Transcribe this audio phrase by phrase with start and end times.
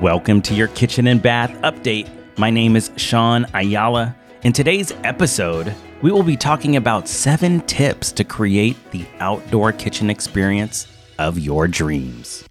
[0.00, 2.08] Welcome to your kitchen and bath update.
[2.38, 4.16] My name is Sean Ayala.
[4.44, 10.08] In today's episode, we will be talking about seven tips to create the outdoor kitchen
[10.08, 10.88] experience
[11.18, 12.48] of your dreams.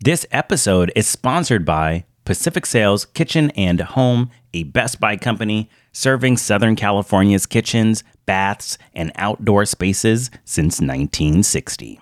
[0.00, 6.36] This episode is sponsored by Pacific Sales Kitchen and Home, a Best Buy company serving
[6.36, 12.01] Southern California's kitchens, baths, and outdoor spaces since 1960.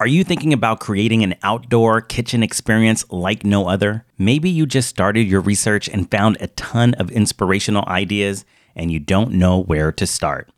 [0.00, 4.04] Are you thinking about creating an outdoor kitchen experience like no other?
[4.16, 8.44] Maybe you just started your research and found a ton of inspirational ideas
[8.76, 10.52] and you don't know where to start.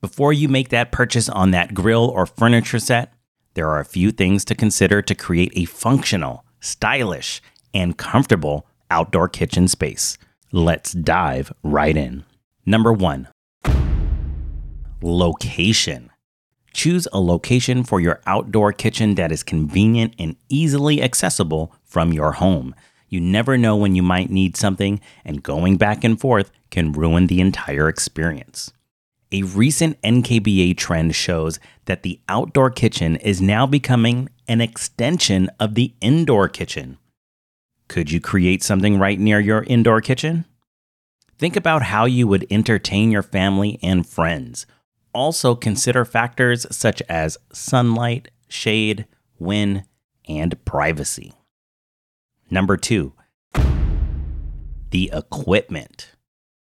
[0.00, 3.12] Before you make that purchase on that grill or furniture set,
[3.52, 7.42] there are a few things to consider to create a functional, stylish,
[7.74, 10.16] and comfortable outdoor kitchen space.
[10.52, 12.24] Let's dive right in.
[12.64, 13.28] Number one,
[15.02, 16.10] location.
[16.76, 22.32] Choose a location for your outdoor kitchen that is convenient and easily accessible from your
[22.32, 22.74] home.
[23.08, 27.28] You never know when you might need something, and going back and forth can ruin
[27.28, 28.74] the entire experience.
[29.32, 35.76] A recent NKBA trend shows that the outdoor kitchen is now becoming an extension of
[35.76, 36.98] the indoor kitchen.
[37.88, 40.44] Could you create something right near your indoor kitchen?
[41.38, 44.66] Think about how you would entertain your family and friends
[45.16, 49.06] also consider factors such as sunlight, shade,
[49.38, 49.84] wind,
[50.28, 51.32] and privacy.
[52.50, 53.14] Number two,
[54.90, 56.12] the equipment.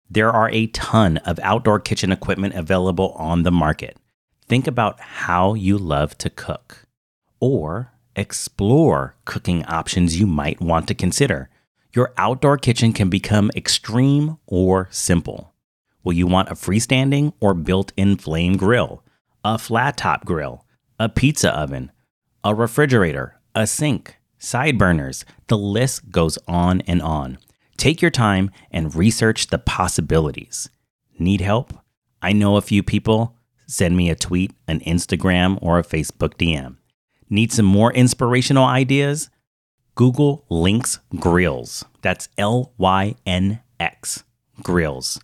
[0.10, 3.98] There are a ton of outdoor kitchen equipment available on the market.
[4.48, 6.86] Think about how you love to cook
[7.40, 11.50] or explore cooking options you might want to consider.
[11.94, 15.54] Your outdoor kitchen can become extreme or simple.
[16.04, 19.04] Will you want a freestanding or built in flame grill,
[19.44, 20.66] a flat top grill,
[21.00, 21.92] a pizza oven,
[22.44, 25.26] a refrigerator, a sink, side burners?
[25.48, 27.38] The list goes on and on.
[27.78, 30.70] Take your time and research the possibilities.
[31.18, 31.74] Need help?
[32.22, 33.36] I know a few people.
[33.68, 36.78] Send me a tweet, an Instagram, or a Facebook DM.
[37.30, 39.30] Need some more inspirational ideas?
[39.96, 41.86] Google Lynx Grills.
[42.02, 44.24] That's L Y N X
[44.64, 45.20] Grills.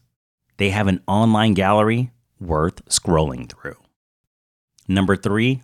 [0.58, 3.78] They have an online gallery worth scrolling through.
[4.88, 5.64] Number three,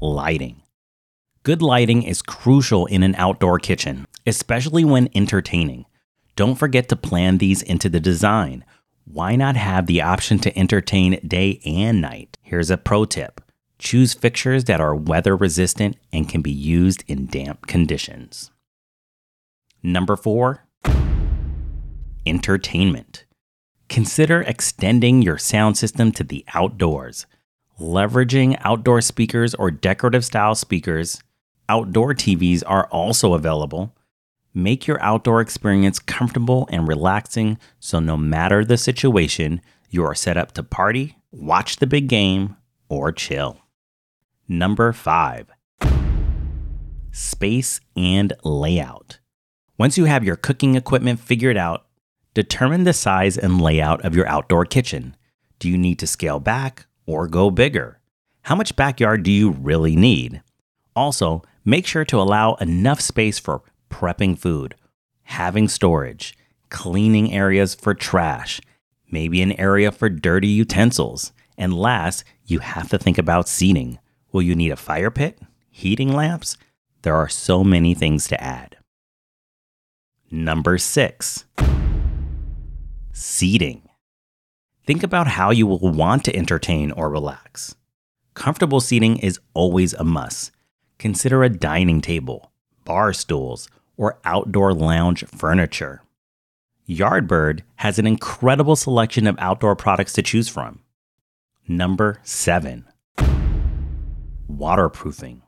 [0.00, 0.62] lighting.
[1.42, 5.86] Good lighting is crucial in an outdoor kitchen, especially when entertaining.
[6.34, 8.64] Don't forget to plan these into the design.
[9.04, 12.36] Why not have the option to entertain day and night?
[12.42, 13.40] Here's a pro tip
[13.78, 18.50] choose fixtures that are weather resistant and can be used in damp conditions.
[19.82, 20.65] Number four,
[22.26, 23.24] entertainment.
[23.88, 27.26] Consider extending your sound system to the outdoors.
[27.80, 31.22] Leveraging outdoor speakers or decorative style speakers,
[31.68, 33.94] outdoor TVs are also available.
[34.54, 39.60] Make your outdoor experience comfortable and relaxing so no matter the situation,
[39.90, 42.56] you are set up to party, watch the big game,
[42.88, 43.58] or chill.
[44.48, 45.48] Number five,
[47.10, 49.18] space and layout.
[49.78, 51.85] Once you have your cooking equipment figured out,
[52.36, 55.16] Determine the size and layout of your outdoor kitchen.
[55.58, 57.98] Do you need to scale back or go bigger?
[58.42, 60.42] How much backyard do you really need?
[60.94, 64.74] Also, make sure to allow enough space for prepping food,
[65.22, 66.36] having storage,
[66.68, 68.60] cleaning areas for trash,
[69.10, 71.32] maybe an area for dirty utensils.
[71.56, 73.98] And last, you have to think about seating.
[74.30, 75.38] Will you need a fire pit?
[75.70, 76.58] Heating lamps?
[77.00, 78.76] There are so many things to add.
[80.30, 81.46] Number six
[83.16, 83.80] seating.
[84.86, 87.74] Think about how you will want to entertain or relax.
[88.34, 90.50] Comfortable seating is always a must.
[90.98, 92.52] Consider a dining table,
[92.84, 96.02] bar stools, or outdoor lounge furniture.
[96.86, 100.80] Yardbird has an incredible selection of outdoor products to choose from.
[101.66, 102.84] Number 7.
[104.46, 105.42] Waterproofing.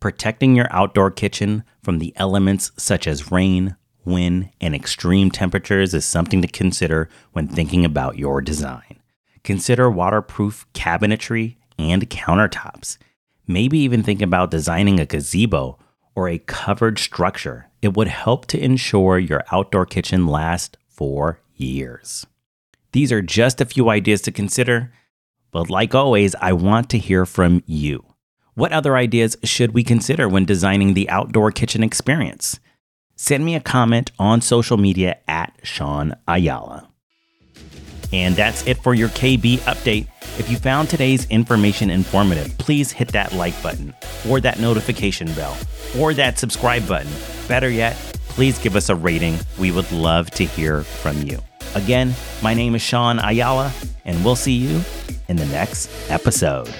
[0.00, 3.76] Protecting your outdoor kitchen from the elements such as rain,
[4.08, 8.98] wind, and extreme temperatures is something to consider when thinking about your design.
[9.44, 12.98] Consider waterproof cabinetry and countertops.
[13.46, 15.78] Maybe even think about designing a gazebo
[16.14, 17.68] or a covered structure.
[17.80, 22.26] It would help to ensure your outdoor kitchen lasts for years.
[22.92, 24.92] These are just a few ideas to consider,
[25.52, 28.04] but like always, I want to hear from you.
[28.54, 32.58] What other ideas should we consider when designing the outdoor kitchen experience?
[33.18, 36.88] Send me a comment on social media at Sean Ayala.
[38.12, 40.06] And that's it for your KB update.
[40.38, 43.92] If you found today's information informative, please hit that like button,
[44.30, 45.58] or that notification bell,
[45.98, 47.12] or that subscribe button.
[47.48, 47.96] Better yet,
[48.28, 49.36] please give us a rating.
[49.58, 51.40] We would love to hear from you.
[51.74, 53.72] Again, my name is Sean Ayala,
[54.04, 54.80] and we'll see you
[55.26, 56.72] in the next episode.